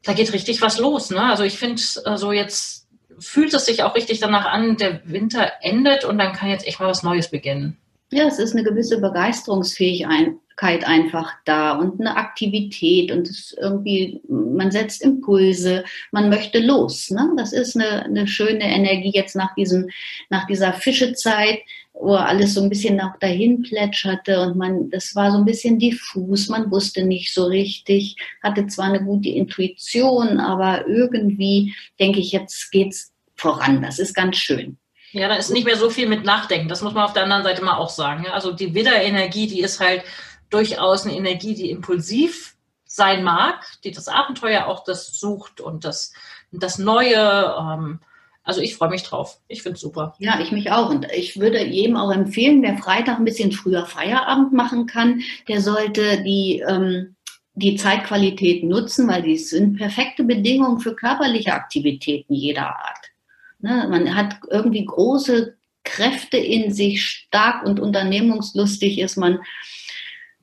Da 0.03 0.13
geht 0.13 0.31
richtig 0.31 0.61
was 0.61 0.77
los. 0.77 1.09
Ne? 1.09 1.21
Also 1.21 1.43
ich 1.43 1.57
finde, 1.57 1.81
so 1.81 2.03
also 2.05 2.31
jetzt 2.31 2.87
fühlt 3.19 3.53
es 3.53 3.65
sich 3.65 3.83
auch 3.83 3.95
richtig 3.95 4.19
danach 4.19 4.45
an, 4.45 4.77
der 4.77 5.01
Winter 5.03 5.51
endet 5.61 6.05
und 6.05 6.17
dann 6.17 6.31
kann 6.31 6.49
jetzt 6.49 6.65
echt 6.65 6.79
mal 6.79 6.87
was 6.87 7.03
Neues 7.03 7.29
beginnen. 7.29 7.77
Ja, 8.11 8.25
es 8.25 8.39
ist 8.39 8.55
eine 8.55 8.63
gewisse 8.63 9.01
Begeisterungsfähigkeit 9.01 10.29
einfach 10.61 11.33
da 11.45 11.73
und 11.73 11.99
eine 11.99 12.17
Aktivität 12.17 13.11
und 13.11 13.27
es 13.29 13.55
irgendwie, 13.59 14.21
man 14.27 14.71
setzt 14.71 15.01
Impulse, 15.01 15.83
man 16.11 16.29
möchte 16.29 16.59
los. 16.59 17.09
Ne? 17.09 17.31
Das 17.37 17.53
ist 17.53 17.75
eine, 17.75 18.03
eine 18.03 18.27
schöne 18.27 18.63
Energie 18.63 19.11
jetzt 19.13 19.35
nach 19.35 19.53
diesem, 19.55 19.89
nach 20.29 20.45
dieser 20.47 20.73
Fischezeit, 20.73 21.59
wo 21.93 22.15
alles 22.15 22.53
so 22.53 22.61
ein 22.61 22.69
bisschen 22.69 22.95
noch 22.97 23.17
dahin 23.19 23.61
plätscherte 23.61 24.41
und 24.41 24.57
man, 24.57 24.89
das 24.89 25.15
war 25.15 25.31
so 25.31 25.37
ein 25.37 25.45
bisschen 25.45 25.79
diffus, 25.79 26.47
man 26.49 26.71
wusste 26.71 27.03
nicht 27.03 27.33
so 27.33 27.45
richtig, 27.45 28.15
hatte 28.43 28.67
zwar 28.67 28.85
eine 28.85 29.03
gute 29.03 29.29
Intuition, 29.29 30.39
aber 30.39 30.87
irgendwie 30.87 31.73
denke 31.99 32.19
ich, 32.19 32.31
jetzt 32.31 32.71
geht's 32.71 33.11
voran. 33.35 33.81
Das 33.81 33.99
ist 33.99 34.13
ganz 34.13 34.37
schön. 34.37 34.77
Ja, 35.11 35.27
da 35.27 35.35
ist 35.35 35.49
nicht 35.49 35.65
mehr 35.65 35.75
so 35.75 35.89
viel 35.89 36.07
mit 36.07 36.23
Nachdenken. 36.23 36.69
Das 36.69 36.83
muss 36.83 36.93
man 36.93 37.03
auf 37.03 37.13
der 37.13 37.23
anderen 37.23 37.43
Seite 37.43 37.63
mal 37.63 37.77
auch 37.77 37.89
sagen. 37.89 38.27
Also 38.27 38.51
die 38.51 38.75
Widder-Energie, 38.75 39.47
die 39.47 39.61
ist 39.61 39.79
halt 39.79 40.03
durchaus 40.49 41.05
eine 41.05 41.15
Energie, 41.15 41.55
die 41.55 41.69
impulsiv 41.69 42.55
sein 42.85 43.23
mag, 43.23 43.65
die 43.83 43.91
das 43.91 44.07
Abenteuer 44.07 44.65
auch 44.65 44.83
das 44.83 45.19
sucht 45.19 45.61
und 45.61 45.85
das, 45.85 46.13
das 46.51 46.79
Neue. 46.79 47.55
Ähm, 47.59 47.99
also 48.43 48.61
ich 48.61 48.75
freue 48.75 48.89
mich 48.89 49.03
drauf. 49.03 49.39
Ich 49.47 49.61
finde 49.61 49.75
es 49.75 49.81
super. 49.81 50.15
Ja, 50.17 50.39
ich 50.39 50.51
mich 50.51 50.71
auch. 50.71 50.89
Und 50.89 51.05
ich 51.11 51.39
würde 51.39 51.63
jedem 51.63 51.97
auch 51.97 52.11
empfehlen, 52.11 52.63
wer 52.63 52.77
Freitag 52.77 53.19
ein 53.19 53.25
bisschen 53.25 53.51
früher 53.51 53.85
Feierabend 53.85 54.53
machen 54.53 54.87
kann, 54.87 55.21
der 55.47 55.61
sollte 55.61 56.23
die, 56.23 56.63
ähm, 56.67 57.15
die 57.53 57.75
Zeitqualität 57.75 58.63
nutzen, 58.63 59.07
weil 59.07 59.21
die 59.21 59.37
sind 59.37 59.77
perfekte 59.77 60.23
Bedingungen 60.23 60.79
für 60.79 60.95
körperliche 60.95 61.53
Aktivitäten 61.53 62.33
jeder 62.33 62.69
Art. 62.69 63.11
Ne? 63.59 63.87
Man 63.87 64.15
hat 64.15 64.37
irgendwie 64.49 64.85
große 64.85 65.55
Kräfte 65.83 66.37
in 66.37 66.73
sich, 66.73 67.05
stark 67.05 67.65
und 67.65 67.79
unternehmungslustig 67.79 68.99
ist 68.99 69.17
man. 69.17 69.39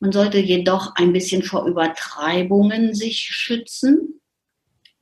Man 0.06 0.12
sollte 0.12 0.38
jedoch 0.38 0.94
ein 0.94 1.12
bisschen 1.12 1.42
vor 1.42 1.66
Übertreibungen 1.66 2.94
sich 2.94 3.18
schützen. 3.18 4.20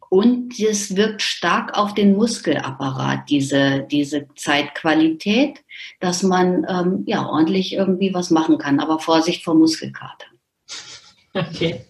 Und 0.08 0.58
es 0.58 0.96
wirkt 0.96 1.20
stark 1.20 1.76
auf 1.76 1.92
den 1.92 2.16
Muskelapparat, 2.16 3.28
diese, 3.28 3.86
diese 3.90 4.28
Zeitqualität, 4.34 5.62
dass 6.00 6.22
man 6.22 6.64
ähm, 6.70 7.02
ja 7.06 7.26
ordentlich 7.26 7.74
irgendwie 7.74 8.14
was 8.14 8.30
machen 8.30 8.56
kann. 8.56 8.80
Aber 8.80 8.98
Vorsicht 8.98 9.44
vor 9.44 9.54
Muskelkater. 9.54 10.26
Okay. 11.34 11.84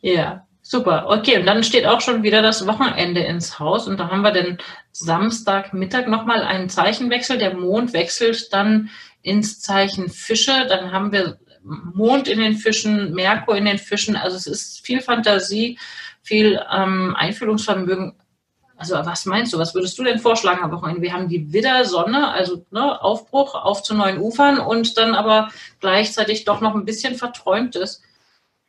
Ja. 0.00 0.44
Super, 0.66 1.06
okay, 1.10 1.38
und 1.38 1.46
dann 1.46 1.62
steht 1.62 1.86
auch 1.86 2.00
schon 2.00 2.22
wieder 2.22 2.40
das 2.40 2.66
Wochenende 2.66 3.20
ins 3.20 3.58
Haus 3.60 3.86
und 3.86 4.00
da 4.00 4.10
haben 4.10 4.22
wir 4.22 4.32
den 4.32 4.56
Samstagmittag 4.92 6.08
nochmal 6.08 6.42
einen 6.42 6.70
Zeichenwechsel. 6.70 7.36
Der 7.36 7.54
Mond 7.54 7.92
wechselt 7.92 8.50
dann 8.50 8.88
ins 9.20 9.60
Zeichen 9.60 10.08
Fische, 10.08 10.66
dann 10.68 10.90
haben 10.90 11.12
wir 11.12 11.38
Mond 11.64 12.28
in 12.28 12.38
den 12.38 12.56
Fischen, 12.56 13.14
Merkur 13.14 13.56
in 13.56 13.64
den 13.64 13.78
Fischen, 13.78 14.16
also 14.16 14.36
es 14.36 14.46
ist 14.46 14.86
viel 14.86 15.00
Fantasie, 15.00 15.78
viel 16.22 16.60
ähm, 16.72 17.14
Einfühlungsvermögen. 17.16 18.14
Also 18.76 18.94
was 18.96 19.24
meinst 19.24 19.52
du, 19.52 19.58
was 19.58 19.74
würdest 19.74 19.98
du 19.98 20.04
denn 20.04 20.18
vorschlagen 20.18 20.62
am 20.62 20.72
Wochenende? 20.72 21.00
Wir 21.00 21.12
haben 21.12 21.28
die 21.28 21.52
Widder-Sonne, 21.52 22.28
also 22.28 22.66
ne, 22.70 23.00
Aufbruch 23.00 23.54
auf 23.54 23.82
zu 23.82 23.94
neuen 23.94 24.18
Ufern 24.18 24.58
und 24.58 24.98
dann 24.98 25.14
aber 25.14 25.48
gleichzeitig 25.80 26.44
doch 26.44 26.60
noch 26.60 26.74
ein 26.74 26.84
bisschen 26.84 27.14
Verträumtes. 27.14 28.02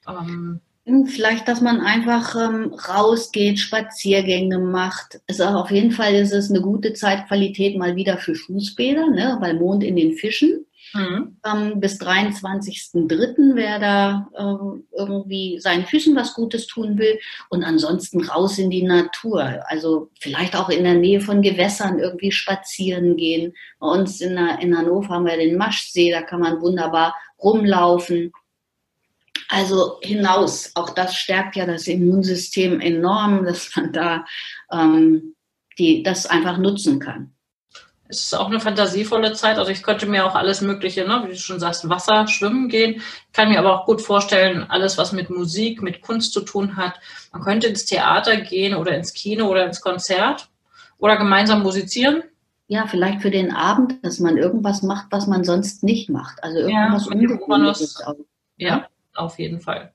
Ähm, 0.07 0.61
Vielleicht, 1.07 1.47
dass 1.47 1.61
man 1.61 1.81
einfach 1.81 2.35
ähm, 2.35 2.71
rausgeht, 2.71 3.57
Spaziergänge 3.57 4.59
macht. 4.59 5.19
Es 5.25 5.39
ist 5.39 5.45
auf 5.45 5.71
jeden 5.71 5.91
Fall 5.91 6.13
ist 6.13 6.31
es 6.31 6.51
eine 6.51 6.61
gute 6.61 6.93
Zeitqualität 6.93 7.75
mal 7.75 7.95
wieder 7.95 8.19
für 8.19 8.35
Fußbäder, 8.35 9.09
ne? 9.09 9.37
weil 9.39 9.55
Mond 9.55 9.83
in 9.83 9.95
den 9.95 10.13
Fischen. 10.13 10.64
Mhm. 10.95 11.35
Ähm, 11.45 11.79
bis 11.81 11.99
23.03. 11.99 13.55
wer 13.55 13.79
da 13.79 14.29
ähm, 14.37 14.87
irgendwie 14.97 15.59
seinen 15.59 15.85
Füßen 15.85 16.15
was 16.15 16.33
Gutes 16.33 16.67
tun 16.67 16.97
will. 16.97 17.19
Und 17.49 17.65
ansonsten 17.65 18.23
raus 18.23 18.57
in 18.57 18.69
die 18.69 18.83
Natur. 18.83 19.61
Also 19.67 20.09
vielleicht 20.21 20.55
auch 20.55 20.69
in 20.69 20.85
der 20.85 20.93
Nähe 20.93 21.19
von 21.19 21.41
Gewässern 21.41 21.99
irgendwie 21.99 22.31
spazieren 22.31 23.17
gehen. 23.17 23.53
Bei 23.79 23.87
uns 23.87 24.21
in, 24.21 24.37
der, 24.37 24.59
in 24.59 24.77
Hannover 24.77 25.09
haben 25.09 25.25
wir 25.25 25.35
den 25.35 25.57
Maschsee, 25.57 26.11
da 26.11 26.21
kann 26.21 26.39
man 26.39 26.61
wunderbar 26.61 27.13
rumlaufen. 27.43 28.31
Also 29.49 29.99
hinaus, 30.01 30.71
auch 30.75 30.91
das 30.91 31.15
stärkt 31.15 31.57
ja 31.57 31.65
das 31.65 31.87
Immunsystem 31.87 32.79
enorm, 32.79 33.43
dass 33.43 33.75
man 33.75 33.91
da 33.91 34.25
ähm, 34.71 35.35
die, 35.77 36.03
das 36.03 36.25
einfach 36.25 36.57
nutzen 36.57 36.99
kann. 36.99 37.34
Es 38.07 38.21
ist 38.21 38.35
auch 38.35 38.47
eine 38.47 38.59
fantasievolle 38.59 39.33
Zeit. 39.33 39.57
Also 39.57 39.71
ich 39.71 39.81
könnte 39.81 40.05
mir 40.05 40.25
auch 40.25 40.35
alles 40.35 40.61
Mögliche, 40.61 41.07
ne, 41.07 41.23
wie 41.25 41.31
du 41.31 41.37
schon 41.37 41.59
sagst, 41.59 41.89
Wasser, 41.89 42.27
Schwimmen 42.27 42.69
gehen. 42.69 42.95
Ich 42.95 43.33
kann 43.33 43.49
mir 43.49 43.57
aber 43.57 43.73
auch 43.73 43.85
gut 43.85 44.01
vorstellen, 44.01 44.65
alles, 44.69 44.97
was 44.97 45.11
mit 45.11 45.29
Musik, 45.29 45.81
mit 45.81 46.01
Kunst 46.01 46.33
zu 46.33 46.41
tun 46.41 46.77
hat. 46.77 46.99
Man 47.31 47.41
könnte 47.41 47.67
ins 47.67 47.85
Theater 47.85 48.37
gehen 48.37 48.75
oder 48.75 48.95
ins 48.95 49.13
Kino 49.13 49.47
oder 49.47 49.65
ins 49.65 49.81
Konzert 49.81 50.49
oder 50.99 51.17
gemeinsam 51.17 51.63
musizieren. 51.63 52.23
Ja, 52.67 52.85
vielleicht 52.87 53.21
für 53.21 53.31
den 53.31 53.51
Abend, 53.51 54.03
dass 54.03 54.19
man 54.19 54.37
irgendwas 54.37 54.81
macht, 54.81 55.07
was 55.11 55.27
man 55.27 55.43
sonst 55.43 55.83
nicht 55.83 56.09
macht. 56.09 56.43
Also 56.43 56.59
irgendwas 56.59 57.05
ja, 57.05 57.11
Ungewöhnliches. 57.11 58.03
Ja, 58.57 58.87
auf 59.13 59.39
jeden 59.39 59.59
Fall. 59.59 59.94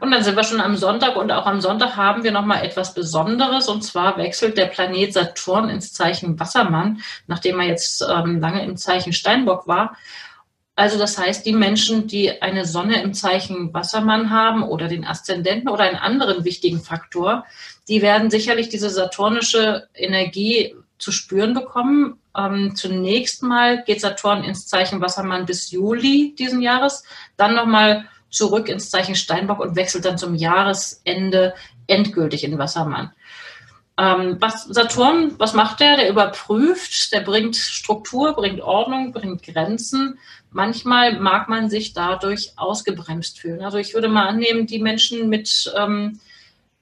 Und 0.00 0.10
dann 0.10 0.22
sind 0.22 0.36
wir 0.36 0.44
schon 0.44 0.60
am 0.60 0.76
Sonntag 0.76 1.16
und 1.16 1.30
auch 1.30 1.46
am 1.46 1.60
Sonntag 1.60 1.96
haben 1.96 2.24
wir 2.24 2.32
nochmal 2.32 2.64
etwas 2.64 2.94
Besonderes 2.94 3.68
und 3.68 3.82
zwar 3.82 4.16
wechselt 4.16 4.58
der 4.58 4.66
Planet 4.66 5.12
Saturn 5.12 5.68
ins 5.68 5.92
Zeichen 5.92 6.38
Wassermann, 6.38 7.00
nachdem 7.26 7.60
er 7.60 7.66
jetzt 7.66 8.02
ähm, 8.02 8.40
lange 8.40 8.64
im 8.64 8.76
Zeichen 8.76 9.12
Steinbock 9.12 9.66
war. 9.68 9.96
Also 10.76 10.98
das 10.98 11.18
heißt, 11.18 11.46
die 11.46 11.52
Menschen, 11.52 12.08
die 12.08 12.42
eine 12.42 12.64
Sonne 12.64 13.00
im 13.00 13.14
Zeichen 13.14 13.72
Wassermann 13.72 14.30
haben 14.30 14.64
oder 14.64 14.88
den 14.88 15.06
Aszendenten 15.06 15.68
oder 15.68 15.84
einen 15.84 15.96
anderen 15.96 16.44
wichtigen 16.44 16.80
Faktor, 16.80 17.44
die 17.88 18.02
werden 18.02 18.30
sicherlich 18.30 18.70
diese 18.70 18.90
saturnische 18.90 19.88
Energie 19.94 20.74
zu 20.98 21.12
spüren 21.12 21.54
bekommen. 21.54 22.18
Ähm, 22.36 22.74
zunächst 22.74 23.44
mal 23.44 23.84
geht 23.84 24.00
Saturn 24.00 24.42
ins 24.42 24.66
Zeichen 24.66 25.00
Wassermann 25.00 25.46
bis 25.46 25.70
Juli 25.70 26.34
diesen 26.36 26.60
Jahres, 26.60 27.04
dann 27.36 27.54
nochmal 27.54 28.06
zurück 28.34 28.68
ins 28.68 28.90
Zeichen 28.90 29.14
Steinbock 29.14 29.60
und 29.60 29.76
wechselt 29.76 30.04
dann 30.04 30.18
zum 30.18 30.34
Jahresende 30.34 31.54
endgültig 31.86 32.44
in 32.44 32.58
Wassermann. 32.58 33.12
Ähm, 33.96 34.38
was 34.40 34.64
Saturn, 34.64 35.34
was 35.38 35.54
macht 35.54 35.78
der? 35.78 35.96
Der 35.96 36.10
überprüft, 36.10 37.12
der 37.12 37.20
bringt 37.20 37.54
Struktur, 37.54 38.34
bringt 38.34 38.60
Ordnung, 38.60 39.12
bringt 39.12 39.44
Grenzen. 39.44 40.18
Manchmal 40.50 41.20
mag 41.20 41.48
man 41.48 41.70
sich 41.70 41.92
dadurch 41.92 42.52
ausgebremst 42.56 43.38
fühlen. 43.38 43.62
Also 43.62 43.78
ich 43.78 43.94
würde 43.94 44.08
mal 44.08 44.26
annehmen, 44.26 44.66
die 44.66 44.80
Menschen 44.80 45.28
mit 45.28 45.72
ähm, 45.76 46.18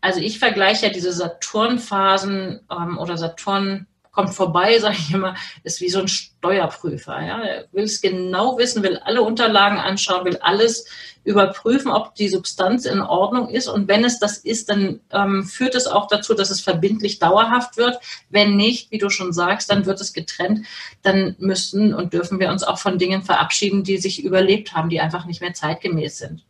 Also 0.00 0.20
ich 0.20 0.38
vergleiche 0.38 0.86
ja 0.86 0.92
diese 0.92 1.12
Saturnphasen 1.12 2.60
ähm, 2.70 2.96
oder 2.96 3.18
Saturn 3.18 3.86
kommt 4.12 4.34
vorbei, 4.34 4.78
sage 4.80 4.96
ich 4.98 5.12
immer, 5.12 5.34
ist 5.64 5.80
wie 5.80 5.88
so 5.88 6.00
ein 6.00 6.08
Steuerprüfer. 6.08 7.20
Ja? 7.20 7.42
Er 7.42 7.64
will 7.72 7.84
es 7.84 8.00
genau 8.00 8.58
wissen, 8.58 8.82
will 8.82 8.98
alle 8.98 9.22
Unterlagen 9.22 9.78
anschauen, 9.78 10.24
will 10.24 10.38
alles 10.38 10.86
überprüfen, 11.24 11.90
ob 11.90 12.14
die 12.14 12.28
Substanz 12.28 12.84
in 12.84 13.00
Ordnung 13.00 13.48
ist. 13.48 13.68
Und 13.68 13.88
wenn 13.88 14.04
es 14.04 14.18
das 14.18 14.38
ist, 14.38 14.68
dann 14.68 15.00
ähm, 15.10 15.44
führt 15.44 15.74
es 15.74 15.86
auch 15.86 16.08
dazu, 16.08 16.34
dass 16.34 16.50
es 16.50 16.60
verbindlich 16.60 17.20
dauerhaft 17.20 17.76
wird. 17.76 17.98
Wenn 18.28 18.56
nicht, 18.56 18.90
wie 18.90 18.98
du 18.98 19.08
schon 19.08 19.32
sagst, 19.32 19.70
dann 19.70 19.86
wird 19.86 20.00
es 20.00 20.12
getrennt. 20.12 20.66
Dann 21.02 21.36
müssen 21.38 21.94
und 21.94 22.12
dürfen 22.12 22.40
wir 22.40 22.50
uns 22.50 22.64
auch 22.64 22.78
von 22.78 22.98
Dingen 22.98 23.22
verabschieden, 23.22 23.84
die 23.84 23.98
sich 23.98 24.24
überlebt 24.24 24.74
haben, 24.74 24.88
die 24.88 25.00
einfach 25.00 25.26
nicht 25.26 25.40
mehr 25.40 25.54
zeitgemäß 25.54 26.18
sind. 26.18 26.44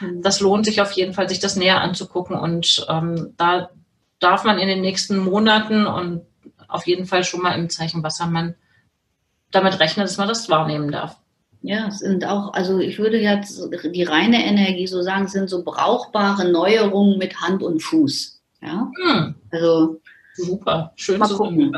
Mhm. 0.00 0.22
Das 0.22 0.40
lohnt 0.40 0.66
sich 0.66 0.82
auf 0.82 0.92
jeden 0.92 1.14
Fall, 1.14 1.28
sich 1.28 1.40
das 1.40 1.56
näher 1.56 1.80
anzugucken. 1.80 2.36
Und 2.36 2.86
ähm, 2.90 3.32
da 3.38 3.70
darf 4.18 4.44
man 4.44 4.58
in 4.58 4.68
den 4.68 4.82
nächsten 4.82 5.16
Monaten 5.16 5.86
und 5.86 6.26
auf 6.70 6.86
jeden 6.86 7.06
Fall 7.06 7.24
schon 7.24 7.42
mal 7.42 7.58
im 7.58 7.68
Zeichen 7.70 8.02
Wassermann 8.02 8.54
damit 9.50 9.80
rechnen, 9.80 10.04
dass 10.04 10.18
man 10.18 10.28
das 10.28 10.48
wahrnehmen 10.48 10.90
darf. 10.90 11.16
Ja, 11.62 11.88
es 11.88 11.98
sind 11.98 12.24
auch, 12.24 12.54
also 12.54 12.78
ich 12.78 12.98
würde 12.98 13.18
jetzt 13.18 13.60
die 13.84 14.02
reine 14.02 14.44
Energie 14.44 14.86
so 14.86 15.02
sagen, 15.02 15.28
sind 15.28 15.50
so 15.50 15.62
brauchbare 15.62 16.50
Neuerungen 16.50 17.18
mit 17.18 17.40
Hand 17.40 17.62
und 17.62 17.82
Fuß. 17.82 18.40
Ja, 18.62 18.90
hm. 19.02 19.34
also 19.50 20.00
super, 20.34 20.92
schön 20.96 21.18
mal 21.18 21.28
gucken. 21.28 21.74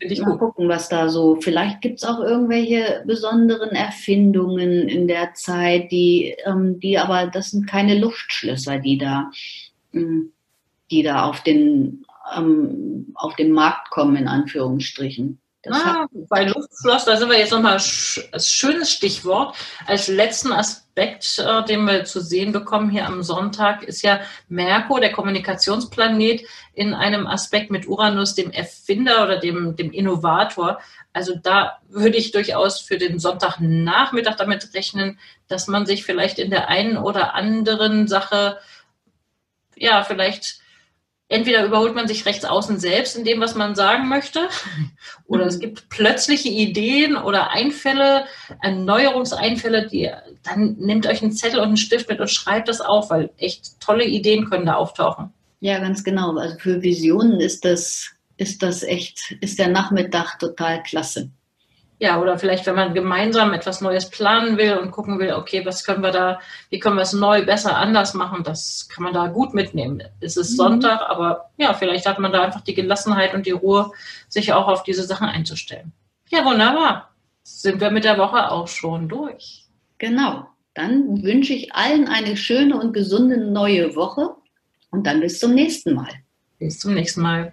Ich 0.00 0.20
mal 0.20 0.32
gut. 0.32 0.38
gucken, 0.38 0.68
was 0.68 0.88
da 0.88 1.08
so. 1.08 1.36
Vielleicht 1.40 1.80
gibt 1.80 1.98
es 1.98 2.04
auch 2.04 2.20
irgendwelche 2.20 3.02
besonderen 3.06 3.70
Erfindungen 3.70 4.88
in 4.88 5.08
der 5.08 5.32
Zeit, 5.34 5.90
die, 5.90 6.34
ähm, 6.44 6.78
die 6.80 6.98
aber 6.98 7.26
das 7.26 7.50
sind 7.50 7.66
keine 7.66 7.98
Luftschlösser, 7.98 8.78
die 8.78 8.98
da, 8.98 9.30
ähm, 9.94 10.32
die 10.90 11.02
da 11.02 11.24
auf 11.24 11.42
den 11.42 12.04
ähm, 12.36 13.12
auf 13.14 13.36
den 13.36 13.52
Markt 13.52 13.90
kommen, 13.90 14.16
in 14.16 14.28
Anführungsstrichen. 14.28 15.42
Ah, 15.70 16.06
bei 16.28 16.44
Luftschloss, 16.44 17.04
da 17.04 17.16
sind 17.16 17.30
wir 17.30 17.38
jetzt 17.38 17.52
nochmal 17.52 17.74
ein 17.74 18.40
schönes 18.40 18.90
Stichwort. 18.90 19.54
Als 19.86 20.08
letzten 20.08 20.50
Aspekt, 20.52 21.38
äh, 21.38 21.64
den 21.64 21.84
wir 21.84 22.04
zu 22.04 22.20
sehen 22.20 22.50
bekommen 22.50 22.90
hier 22.90 23.06
am 23.06 23.22
Sonntag, 23.22 23.84
ist 23.84 24.02
ja 24.02 24.20
Merkur, 24.48 24.98
der 24.98 25.12
Kommunikationsplanet, 25.12 26.42
in 26.74 26.94
einem 26.94 27.28
Aspekt 27.28 27.70
mit 27.70 27.86
Uranus, 27.86 28.34
dem 28.34 28.50
Erfinder 28.50 29.22
oder 29.22 29.38
dem, 29.38 29.76
dem 29.76 29.92
Innovator. 29.92 30.80
Also 31.12 31.36
da 31.40 31.78
würde 31.88 32.16
ich 32.16 32.32
durchaus 32.32 32.80
für 32.80 32.98
den 32.98 33.20
Sonntagnachmittag 33.20 34.34
damit 34.36 34.74
rechnen, 34.74 35.20
dass 35.46 35.68
man 35.68 35.86
sich 35.86 36.04
vielleicht 36.04 36.40
in 36.40 36.50
der 36.50 36.68
einen 36.68 36.96
oder 36.96 37.34
anderen 37.34 38.08
Sache, 38.08 38.58
ja, 39.76 40.02
vielleicht 40.02 40.61
entweder 41.32 41.64
überholt 41.64 41.94
man 41.94 42.06
sich 42.06 42.26
rechts 42.26 42.44
außen 42.44 42.78
selbst 42.78 43.16
in 43.16 43.24
dem, 43.24 43.40
was 43.40 43.54
man 43.54 43.74
sagen 43.74 44.08
möchte, 44.08 44.48
oder 45.26 45.44
mhm. 45.44 45.48
es 45.48 45.58
gibt 45.58 45.88
plötzliche 45.88 46.48
Ideen 46.48 47.16
oder 47.16 47.50
Einfälle, 47.50 48.26
Erneuerungseinfälle, 48.60 49.88
die, 49.88 50.10
dann 50.42 50.76
nehmt 50.78 51.06
euch 51.06 51.22
einen 51.22 51.32
Zettel 51.32 51.60
und 51.60 51.68
einen 51.68 51.76
Stift 51.76 52.08
mit 52.08 52.20
und 52.20 52.30
schreibt 52.30 52.68
das 52.68 52.80
auf, 52.80 53.10
weil 53.10 53.30
echt 53.38 53.80
tolle 53.80 54.04
Ideen 54.04 54.48
können 54.48 54.66
da 54.66 54.74
auftauchen. 54.74 55.32
Ja, 55.60 55.78
ganz 55.78 56.04
genau. 56.04 56.36
Also 56.36 56.58
für 56.58 56.82
Visionen 56.82 57.40
ist 57.40 57.64
das, 57.64 58.10
ist 58.36 58.62
das 58.62 58.82
echt, 58.82 59.36
ist 59.40 59.58
der 59.58 59.68
Nachmittag 59.68 60.38
total 60.38 60.82
klasse 60.82 61.30
ja, 62.02 62.20
oder 62.20 62.36
vielleicht, 62.36 62.66
wenn 62.66 62.74
man 62.74 62.94
gemeinsam 62.94 63.52
etwas 63.52 63.80
Neues 63.80 64.10
planen 64.10 64.58
will 64.58 64.76
und 64.76 64.90
gucken 64.90 65.20
will, 65.20 65.34
okay, 65.34 65.64
was 65.64 65.84
können 65.84 66.02
wir 66.02 66.10
da, 66.10 66.40
wie 66.68 66.80
können 66.80 66.96
wir 66.96 67.02
es 67.02 67.12
neu, 67.12 67.46
besser, 67.46 67.76
anders 67.76 68.12
machen, 68.12 68.42
das 68.42 68.88
kann 68.92 69.04
man 69.04 69.14
da 69.14 69.28
gut 69.28 69.54
mitnehmen. 69.54 70.02
Es 70.18 70.36
ist 70.36 70.50
mhm. 70.50 70.56
Sonntag, 70.56 71.00
aber 71.08 71.50
ja, 71.58 71.74
vielleicht 71.74 72.04
hat 72.06 72.18
man 72.18 72.32
da 72.32 72.42
einfach 72.42 72.62
die 72.62 72.74
Gelassenheit 72.74 73.34
und 73.34 73.46
die 73.46 73.52
Ruhe, 73.52 73.92
sich 74.28 74.52
auch 74.52 74.66
auf 74.66 74.82
diese 74.82 75.04
Sachen 75.04 75.28
einzustellen. 75.28 75.92
Ja, 76.28 76.44
wunderbar. 76.44 77.14
Sind 77.44 77.80
wir 77.80 77.92
mit 77.92 78.02
der 78.02 78.18
Woche 78.18 78.50
auch 78.50 78.66
schon 78.66 79.08
durch. 79.08 79.66
Genau. 79.98 80.48
Dann 80.74 81.22
wünsche 81.22 81.52
ich 81.52 81.72
allen 81.72 82.08
eine 82.08 82.36
schöne 82.36 82.80
und 82.80 82.94
gesunde 82.94 83.36
neue 83.36 83.94
Woche 83.94 84.34
und 84.90 85.06
dann 85.06 85.20
bis 85.20 85.38
zum 85.38 85.54
nächsten 85.54 85.94
Mal. 85.94 86.10
Bis 86.58 86.80
zum 86.80 86.94
nächsten 86.94 87.22
Mal. 87.22 87.52